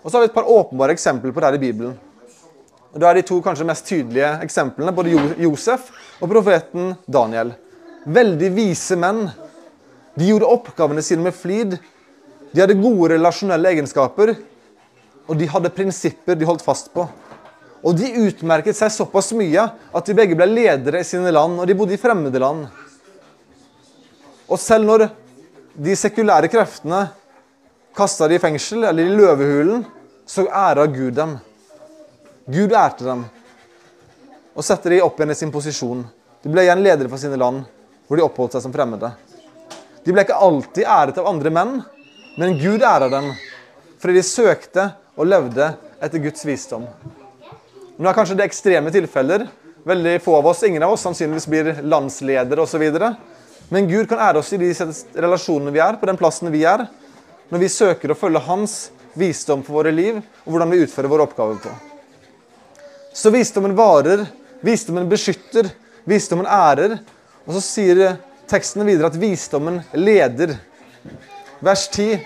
[0.00, 1.96] Og så har vi et par åpenbare eksempler på det her i Bibelen.
[2.94, 5.90] Og Det er de to kanskje mest tydelige eksemplene, både Josef
[6.22, 7.52] og profeten Daniel.
[8.08, 9.26] Veldig vise menn.
[10.16, 11.76] De gjorde oppgavene sine med flid.
[12.54, 14.32] De hadde gode relasjonelle egenskaper,
[15.28, 17.04] og de hadde prinsipper de holdt fast på.
[17.84, 21.68] Og de utmerket seg såpass mye at de begge ble ledere i sine land, og
[21.68, 22.66] de bodde i fremmede land.
[24.48, 25.08] Og selv når
[25.78, 27.04] de sekulære kreftene
[27.94, 29.84] kasta de i fengsel eller i løvehulen,
[30.26, 31.36] så æra Gud dem.
[32.48, 33.26] Gud ærte dem
[34.58, 36.00] og satte de opp igjen i sin posisjon.
[36.42, 37.62] De ble igjen ledere for sine land,
[38.08, 39.12] hvor de oppholdt seg som fremmede.
[40.02, 41.76] De ble ikke alltid æret av andre menn,
[42.40, 43.34] men Gud æra dem.
[43.98, 44.82] fordi de søkte
[45.18, 46.86] og levde etter Guds visdom.
[47.98, 49.48] Nå er kanskje det ekstreme tilfeller.
[49.88, 52.84] Veldig få av oss, ingen av oss, sannsynligvis blir landsledere osv.
[53.74, 54.70] Men Gud kan ære oss i de
[55.18, 56.86] relasjonene vi er, på den plassen vi er,
[57.50, 58.78] når vi søker å følge Hans
[59.18, 61.74] visdom for våre liv, og hvordan vi utfører våre oppgaver på.
[63.12, 64.22] Så visdommen varer,
[64.62, 65.72] visdommen beskytter,
[66.06, 66.98] visdommen ærer.
[67.48, 70.54] Og så sier teksten videre at visdommen leder.
[71.64, 72.20] Vers 10.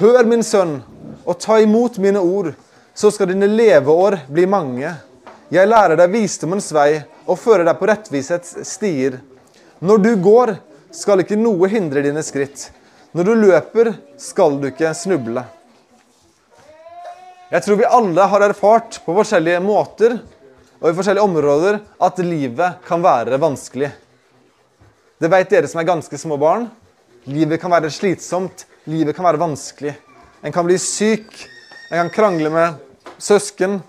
[0.00, 0.80] Hør, min sønn,
[1.26, 2.52] og ta imot mine ord,
[2.94, 4.94] så skal dine leveår bli mange.
[5.52, 9.18] Jeg lærer deg visdommens vei og fører deg på rettvisets stier.
[9.82, 10.54] Når du går,
[10.94, 12.70] skal ikke noe hindre dine skritt.
[13.12, 15.44] Når du løper, skal du ikke snuble.
[17.50, 20.16] Jeg tror vi alle har erfart på forskjellige måter
[20.80, 23.92] og i forskjellige områder at livet kan være vanskelig.
[25.16, 26.66] Det vet dere som er ganske små barn.
[27.30, 28.66] Livet kan være slitsomt.
[28.90, 29.94] Livet kan være vanskelig.
[30.42, 31.48] En kan bli syk.
[31.90, 32.74] En kan krangle med
[33.18, 33.80] søsken.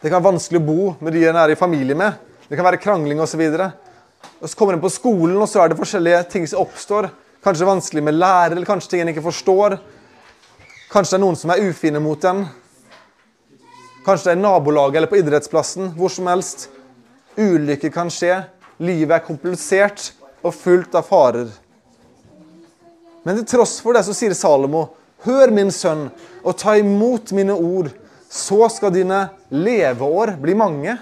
[0.00, 2.18] Det kan være vanskelig å bo med de en er i familie med.
[2.48, 3.42] Det kan være krangling osv.
[4.42, 7.10] Og så kommer en på skolen, og så er det forskjellige ting som oppstår.
[7.42, 9.78] Kanskje det er vanskelig med lærer, eller kanskje ting en ikke forstår.
[10.92, 12.44] Kanskje det er noen som er ufine mot en.
[14.02, 15.92] Kanskje det er i nabolaget eller på idrettsplassen.
[15.96, 16.66] Hvor som helst.
[17.38, 18.42] Ulykker kan skje.
[18.82, 20.10] Livet er komplisert
[20.42, 21.52] og fullt av farer.
[23.22, 24.88] Men til tross for det så sier Salomo,
[25.26, 26.08] hør min sønn,
[26.42, 27.90] og ta imot mine ord,
[28.32, 30.96] så skal dine leveår bli mange.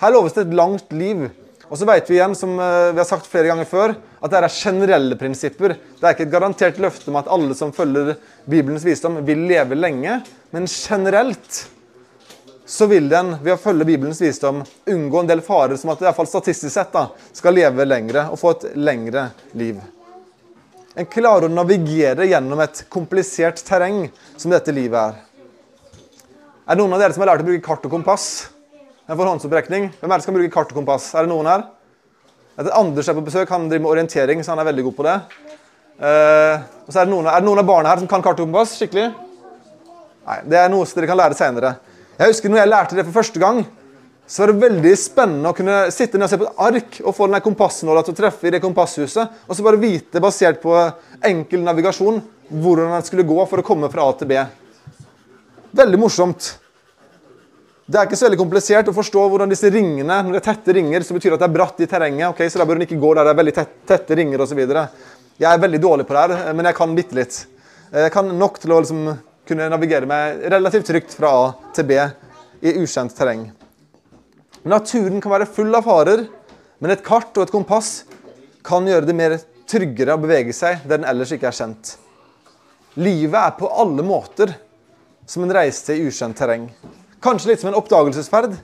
[0.00, 1.26] Her loves det et langt liv.
[1.70, 4.40] Og så vet vi igjen, som eh, vi har sagt flere ganger før, at det
[4.40, 5.76] er generelle prinsipper.
[5.76, 8.16] Det er ikke et garantert løfte om at alle som følger
[8.50, 10.18] Bibelens visdom, vil leve lenge.
[10.50, 11.60] Men generelt
[12.70, 16.08] så vil den ved å følge Bibelens visdom unngå en del farer, som at i
[16.08, 19.80] hvert fall statistisk sett da, skal leve lengre og få et lengre liv.
[20.98, 25.20] En klarer å navigere gjennom et komplisert terreng som dette livet er.
[26.66, 28.24] Er det noen av dere som har lært å bruke kart og kompass?
[29.06, 29.88] En forhåndsopprekning.
[30.00, 31.12] Hvem er det som kan bruke kart og kompass?
[31.14, 31.64] Er det noen her?
[32.56, 33.50] Etter Anders er på besøk.
[33.54, 35.16] Han driver med orientering, så han er veldig god på det.
[36.00, 38.38] Uh, og så er det, noen, er det noen av barna her som kan kart
[38.40, 39.08] og kompass skikkelig?
[40.26, 41.74] Nei, Det er noe som dere kan lære senere.
[42.18, 43.62] Jeg husker når jeg lærte det for første gang,
[44.30, 47.14] så var det veldig spennende å kunne sitte ned og se på et ark og
[47.16, 50.76] få denne kompassnåla til å treffe i det kompasshuset, og så bare vite, basert på
[51.26, 54.38] enkel navigasjon, hvordan den skulle gå for å komme fra A til B.
[55.80, 56.52] Veldig morsomt.
[57.90, 60.74] Det er ikke så veldig komplisert å forstå hvordan disse ringene Når det er tette
[60.76, 62.28] ringer, så betyr det at det er bratt i terrenget.
[62.30, 62.44] ok?
[62.46, 63.54] Så da bør den ikke gå der det er veldig
[63.90, 64.60] tette ringer osv.
[65.40, 67.44] Jeg er veldig dårlig på det her, men jeg kan bitte litt.
[67.90, 69.08] Jeg kan nok til å liksom
[69.50, 71.98] kunne navigere meg relativt trygt fra A til B
[72.62, 73.48] i ukjent terreng.
[74.68, 76.26] Naturen kan være full av farer,
[76.80, 78.02] men et kart og et kompass
[78.66, 79.36] kan gjøre det mer
[79.70, 81.94] tryggere å bevege seg der den ellers ikke er kjent.
[83.00, 84.52] Livet er på alle måter
[85.24, 86.66] som en reise i ukjent terreng.
[87.24, 88.58] Kanskje litt som en oppdagelsesferd,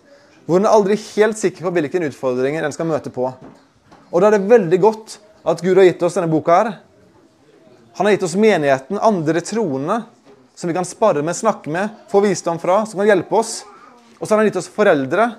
[0.45, 3.31] hvor en er aldri helt sikker på hvilke utfordringer en skal møte på.
[4.13, 5.17] Og da er det veldig godt
[5.49, 6.71] at Gud har gitt oss denne boka her.
[7.97, 10.03] Han har gitt oss menigheten, andre troende,
[10.57, 13.63] som vi kan spare med, snakke med, få visdom fra, som kan hjelpe oss.
[14.21, 15.31] Og så har han gitt oss foreldre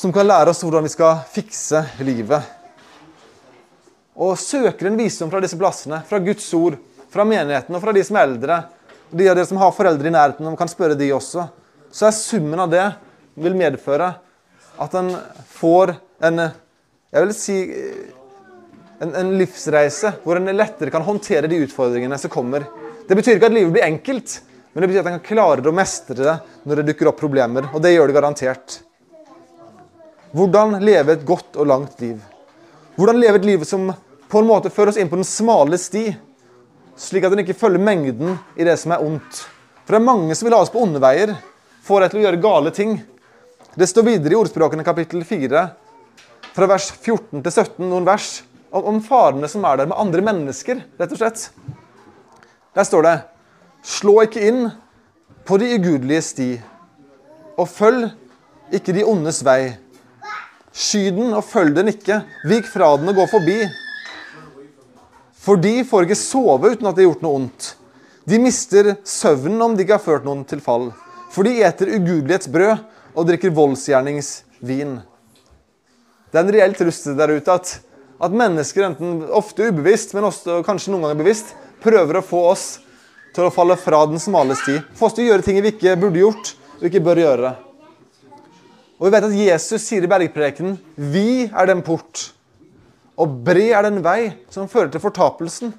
[0.00, 2.40] som kan lære oss hvordan vi skal fikse livet.
[4.16, 6.78] Og søker en visdom fra disse plassene, fra Guds ord,
[7.12, 8.56] fra menigheten og fra de som er eldre,
[9.10, 11.44] og de av dere som har foreldre i nærheten, og kan spørre de også,
[11.92, 12.86] så er summen av det
[13.40, 14.08] vil medføre
[14.80, 15.12] at en
[15.58, 16.46] får en
[17.10, 17.60] jeg vil si
[19.02, 22.64] en, en livsreise hvor en lettere kan håndtere de utfordringene som kommer.
[23.08, 25.74] Det betyr ikke at livet blir enkelt, men det betyr at en kan klare å
[25.74, 27.68] mestre det når det dukker opp problemer.
[27.74, 28.84] Og det gjør det garantert.
[30.30, 32.18] Hvordan leve et godt og langt liv.
[32.94, 33.88] Hvordan leve et liv som
[34.30, 36.04] på en måte fører oss inn på den smale sti,
[37.00, 39.40] slik at den ikke følger mengden i det som er ondt.
[39.82, 41.34] For det er mange som vil ha oss på onde veier,
[41.82, 42.94] få deg til å gjøre gale ting.
[43.74, 45.64] Det står videre i ordspråkene kapittel 4,
[46.54, 48.30] fra vers 14 til 17, noen vers
[48.70, 51.48] om, farene som er der med andre mennesker, rett og slett.
[52.76, 53.18] Der står det
[53.82, 54.66] Slå ikke inn
[55.48, 56.50] på de ugudelige sti,
[57.56, 58.10] og følg
[58.76, 59.72] ikke de ondes vei.
[60.80, 62.22] Sky den og følg den ikke.
[62.48, 63.58] Vik fra den og gå forbi.
[65.40, 67.74] For de får ikke sove uten at de har gjort noe ondt.
[68.28, 70.90] De mister søvnen om de ikke har ført noen til fall.
[71.32, 72.82] For de eter ugudelighetsbrød
[73.14, 74.98] og drikker voldsgjerningsvin.
[76.30, 77.72] Det er en reell trussel der ute at,
[78.22, 82.66] at mennesker, enten ofte ubevisst, men også kanskje noen ganger bevisst, prøver å få oss
[83.34, 84.78] til å falle fra den smale sti.
[84.98, 87.56] Få oss til å gjøre ting vi ikke burde gjort og ikke bør gjøre.
[89.00, 90.76] Og vi vet at Jesus sier i bergprekenen
[91.10, 92.34] vi er den port,
[93.16, 95.72] og bred er den vei som fører til fortapelsen.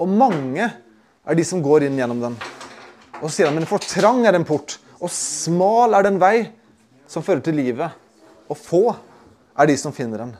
[0.00, 2.36] Og mange er de som går inn gjennom den.
[3.20, 6.50] Og så sier han men for trang er den port, og smal er den vei
[7.08, 7.96] som fører til livet.
[8.48, 10.36] Og få er de som finner den.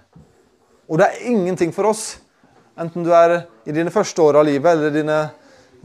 [0.89, 2.19] Og det er ingenting for oss,
[2.81, 5.19] enten du er i dine første år av livet eller dine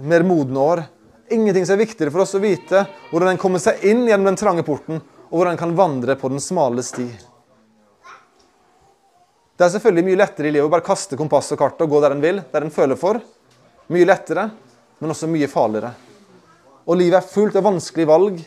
[0.04, 0.86] mer modne år.
[1.32, 4.40] Ingenting som er viktigere for oss å vite hvordan den kommer seg inn gjennom den
[4.40, 7.08] trange porten, og hvor han kan vandre på den smale sti.
[9.56, 12.02] Det er selvfølgelig mye lettere i livet å bare kaste kompass og kart og gå
[12.04, 13.22] der en vil, der en føler for.
[13.88, 14.50] Mye lettere,
[15.00, 15.94] men også mye farligere.
[16.86, 18.42] Og livet er fullt av vanskelige valg,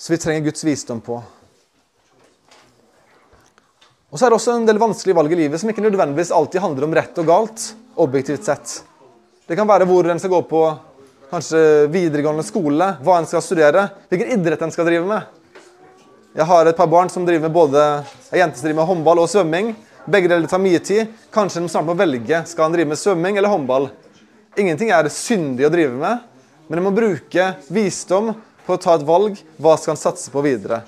[0.00, 1.20] som vi trenger Guds visdom på.
[4.10, 6.64] Og så er det også en del vanskelige valg i livet som ikke nødvendigvis alltid
[6.64, 7.66] handler om rett og galt,
[8.00, 8.72] objektivt sett.
[9.46, 10.64] Det kan være hvor en skal gå på
[11.30, 15.28] kanskje videregående skole, hva en skal studere, hvilken idrett en skal drive med.
[16.34, 17.84] Jeg har et par barn som driver med både
[18.30, 19.72] ei jente som driver med håndball og svømming.
[20.10, 21.10] Begge deler tar mye tid.
[21.34, 23.88] Kanskje de snart må velge skal han drive med svømming eller håndball.
[24.58, 26.24] Ingenting er syndig å drive med,
[26.66, 28.32] men en må bruke visdom
[28.66, 29.38] på å ta et valg.
[29.58, 30.82] Hva skal en satse på videre?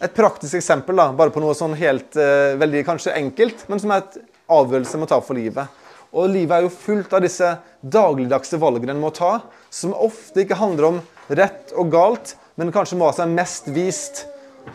[0.00, 3.92] Et praktisk eksempel da, bare på noe sånn helt eh, veldig kanskje enkelt, men som
[3.92, 5.80] er et avgjørelse en må ta for livet.
[6.14, 7.50] Og livet er jo fullt av disse
[7.82, 12.96] dagligdagse valgene en må ta, som ofte ikke handler om rett og galt, men kanskje
[12.96, 14.24] om hva som er mest vist,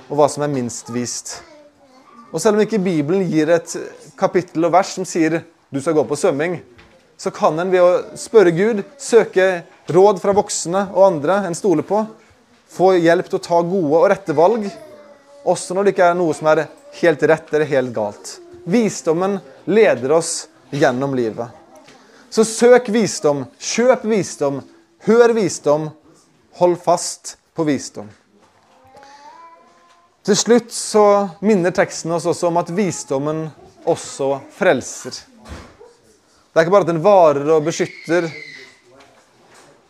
[0.10, 1.40] og hva som er minst vist.
[2.34, 3.76] Og selv om ikke Bibelen gir et
[4.18, 5.42] kapittel og vers som sier
[5.74, 6.60] du skal gå på svømming,
[7.18, 11.86] så kan en ved å spørre Gud, søke råd fra voksne og andre en stoler
[11.86, 12.02] på,
[12.74, 14.66] få hjelp til å ta gode og rette valg,
[15.46, 16.66] også når det ikke er noe som er
[17.02, 18.38] helt rett eller helt galt.
[18.66, 21.48] Visdommen leder oss gjennom livet.
[22.34, 24.62] Så søk visdom, kjøp visdom,
[25.06, 25.90] hør visdom,
[26.60, 28.10] hold fast på visdom.
[30.24, 31.06] Til slutt så
[31.44, 33.46] minner teksten oss også om at visdommen
[33.84, 35.18] også frelser.
[36.54, 38.30] Det er ikke bare at den varer og beskytter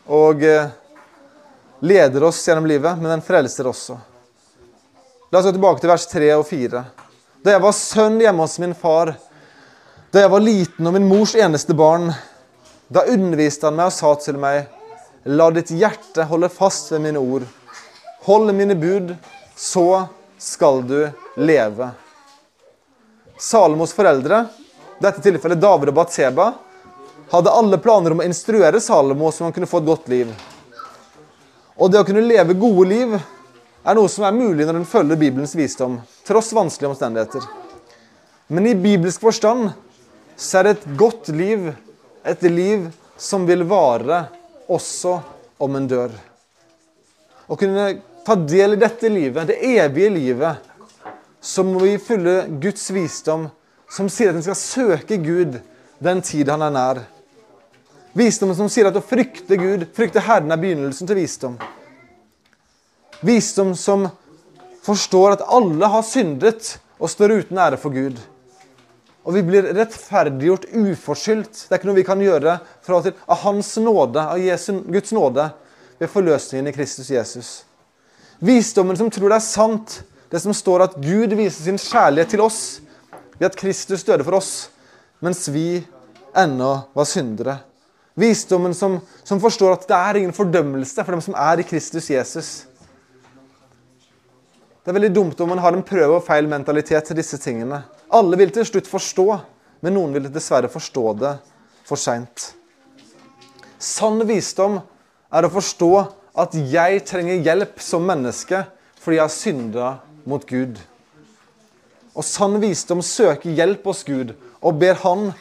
[0.10, 0.71] og eh,
[1.86, 3.99] leder oss gjennom livet, men den frelser også.
[5.30, 6.84] La oss gå tilbake til vers 3 og 4.
[7.43, 9.13] Da jeg var sønn hjemme hos min far,
[10.13, 12.10] da jeg var liten og min mors eneste barn,
[12.89, 14.65] da underviste han meg og sa til meg,
[15.24, 17.46] la ditt hjerte holde fast ved mine ord.
[18.26, 19.16] Hold mine bud,
[19.56, 20.08] så
[20.38, 21.90] skal du leve.
[23.40, 24.46] Salomos foreldre,
[25.00, 26.54] i dette tilfellet David og Batseba,
[27.32, 30.30] hadde alle planer om å instruere Salomo så han kunne få et godt liv.
[31.76, 35.20] Og det å kunne leve gode liv er noe som er mulig når en følger
[35.20, 37.48] Bibelens visdom, tross vanskelige omstendigheter.
[38.48, 39.72] Men i bibelsk forstand
[40.38, 41.72] så er det et godt liv,
[42.24, 44.26] et liv som vil vare
[44.71, 45.17] også
[45.63, 46.13] om en dør.
[47.47, 47.88] Å kunne
[48.26, 50.69] ta del i dette livet, det evige livet,
[51.43, 53.49] så må vi følge Guds visdom,
[53.91, 55.60] som sier at en skal søke Gud
[56.04, 57.02] den tid han er nær.
[58.13, 61.58] Visdommen som sier at å frykte Gud, frykte Herren, er begynnelsen til visdom.
[63.23, 64.08] Visdom som
[64.84, 68.19] forstår at alle har syndet og står uten ære for Gud.
[69.24, 71.66] Og vi blir rettferdiggjort uforskyldt.
[71.66, 74.74] Det er ikke noe vi kan gjøre fra og til av Hans nåde, av Jesu,
[74.92, 75.48] Guds nåde,
[76.00, 77.52] ved forløsningen i Kristus Jesus.
[78.44, 82.44] Visdommen som tror det er sant, det som står at Gud viser sin kjærlighet til
[82.44, 82.82] oss
[83.38, 84.52] ved at Kristus døde for oss,
[85.24, 85.84] mens vi
[86.36, 87.62] ennå var syndere.
[88.20, 92.10] Visdommen som, som forstår at det er ingen fordømmelse for dem som er i Kristus
[92.12, 92.52] Jesus.
[94.84, 97.80] Det er veldig dumt om man har en prøve- og feil mentalitet til disse tingene.
[98.10, 99.28] Alle vil til slutt forstå,
[99.84, 101.34] men noen vil dessverre forstå det
[101.88, 102.54] for seint.
[103.80, 104.80] Sann visdom
[105.34, 105.92] er å forstå
[106.44, 108.63] at jeg trenger hjelp som menneske
[109.04, 109.88] fordi jeg har synda
[110.30, 110.78] mot Gud.
[112.13, 115.32] Og sann visdom søker hjelp hos Gud og ber Han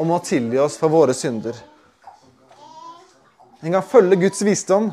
[0.00, 1.52] om å tilgi oss for våre synder.
[3.60, 4.88] En kan følge Guds visdom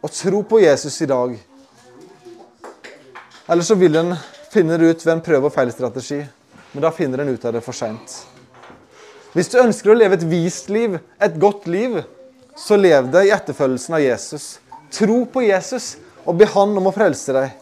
[0.00, 1.38] og tro på Jesus i dag
[3.50, 4.12] eller så vil en
[4.50, 6.20] finne det ut ved en prøve- og feilstrategi.
[6.72, 8.16] Men da finner en ut av det for seint.
[9.34, 12.00] Hvis du ønsker å leve et vist liv, et godt liv,
[12.58, 14.58] så lev det i etterfølgelsen av Jesus.
[14.90, 15.96] Tro på Jesus
[16.26, 17.54] og be Han om å frelse deg.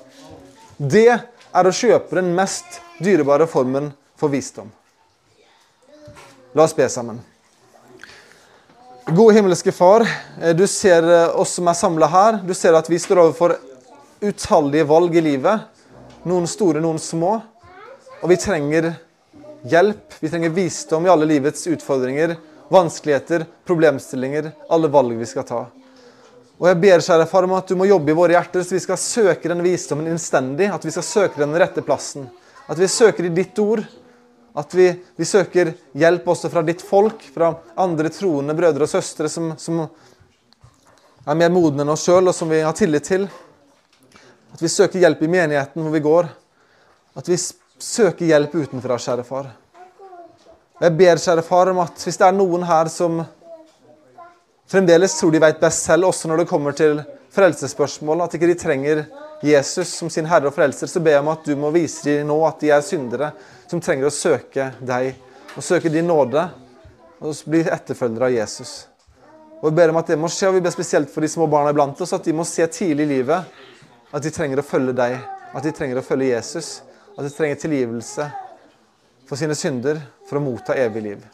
[0.79, 4.71] Det er å kjøpe den mest dyrebare formen for visdom.
[6.57, 7.21] La oss be sammen.
[9.09, 10.05] Gode himmelske Far,
[10.57, 11.05] du ser
[11.37, 12.41] oss som er samla her.
[12.45, 13.57] Du ser at vi står overfor
[14.21, 15.69] utallige valg i livet.
[16.27, 17.37] Noen store, noen små.
[18.19, 18.93] Og vi trenger
[19.69, 22.35] hjelp, vi trenger visdom i alle livets utfordringer,
[22.73, 25.61] vanskeligheter, problemstillinger, alle valg vi skal ta.
[26.59, 28.83] Og jeg ber kjære far om at du må jobbe i våre hjerter, så vi
[28.83, 30.67] skal søke den visdommen innstendig.
[30.75, 32.27] At vi skal søke den rette plassen.
[32.67, 33.87] At vi søker i ditt ord,
[34.59, 39.29] At vi, vi, søker hjelp også fra ditt folk, fra andre troende brødre og søstre
[39.31, 43.29] som, som er mer modne enn oss sjøl, og som vi har tillit til.
[44.53, 46.29] At vi søker hjelp i menigheten hvor vi går.
[47.19, 49.51] At vi søker hjelp utenfra, kjære far.
[50.79, 53.23] Jeg ber, kjære far, om at hvis det er noen her som
[54.71, 57.01] fremdeles tror de vet best selv, også når det kommer til
[57.35, 59.03] frelsesspørsmål, at ikke de trenger
[59.45, 62.31] Jesus som sin herre og frelser, så ber jeg om at du må vise dem
[62.31, 63.33] nå at de er syndere
[63.69, 65.13] som trenger å søke deg
[65.55, 66.45] og søke din nåde
[67.19, 68.73] og bli etterfølgere av Jesus.
[69.59, 71.49] Og Vi ber om at det må skje, og vi ber spesielt for de små
[71.51, 73.59] barna iblant oss, at de må se tidlig i livet
[74.11, 75.19] at de trenger å følge deg,
[75.53, 76.79] at de trenger å følge Jesus,
[77.17, 78.29] at de trenger tilgivelse
[79.29, 81.27] for sine synder for å motta evig liv.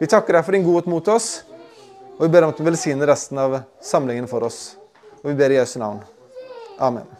[0.00, 1.42] Vi takker deg for din godhet mot oss,
[2.18, 4.76] og vi ber om at du velsigner resten av samlingen for oss.
[5.22, 6.02] Og vi ber i Jesu navn.
[6.80, 7.19] Amen.